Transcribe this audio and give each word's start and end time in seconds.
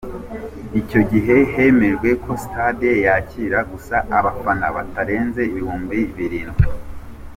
Icyo 0.81 1.01
gihe 1.11 1.35
hemejwe 1.53 2.09
ko 2.23 2.31
Stade 2.43 2.89
yakira 3.05 3.59
gusa 3.71 3.95
abafana 4.17 4.67
batarenze 4.75 5.39
ibihumbi 5.49 5.97
birindwi. 6.17 6.65